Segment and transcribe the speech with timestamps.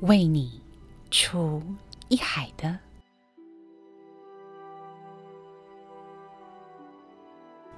[0.00, 0.60] 为你
[1.10, 1.62] 出
[2.08, 2.78] 一海的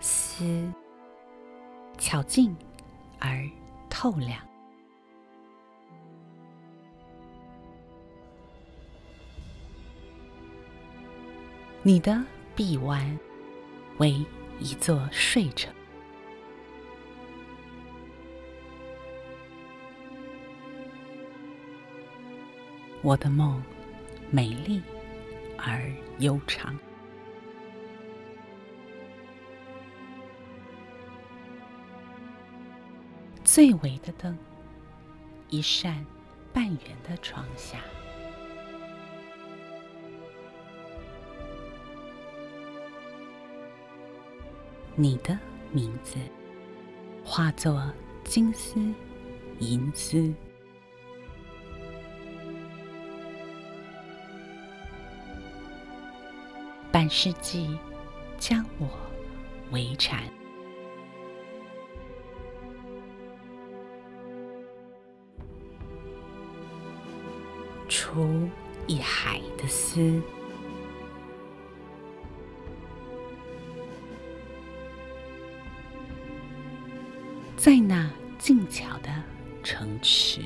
[0.00, 0.68] 丝，
[1.96, 2.54] 巧劲
[3.20, 3.48] 而
[3.88, 4.40] 透亮。
[11.84, 12.22] 你的
[12.56, 13.18] 臂弯
[13.98, 14.24] 为
[14.58, 15.72] 一座睡城。
[23.00, 23.62] 我的梦，
[24.30, 24.82] 美丽
[25.56, 26.76] 而悠长。
[33.44, 34.36] 最微的灯，
[35.48, 36.04] 一扇
[36.52, 37.78] 半圆的窗下，
[44.96, 45.38] 你的
[45.72, 46.18] 名字
[47.24, 47.90] 化作
[48.24, 48.92] 金丝
[49.60, 50.34] 银丝。
[56.90, 57.78] 半世纪
[58.38, 58.88] 将我
[59.70, 60.22] 围缠，
[67.88, 68.48] 出
[68.86, 70.20] 一海的丝，
[77.56, 79.10] 在那静悄的
[79.62, 80.40] 城池。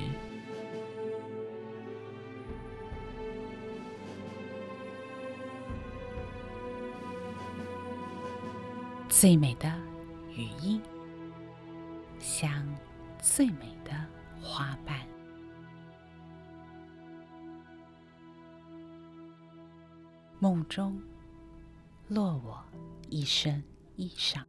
[9.23, 9.73] 最美的
[10.35, 10.83] 语音，
[12.19, 12.67] 像
[13.21, 13.93] 最美的
[14.43, 14.99] 花瓣，
[20.41, 21.01] 梦中
[22.09, 22.65] 落我
[23.11, 23.63] 一身
[23.95, 24.43] 衣裳。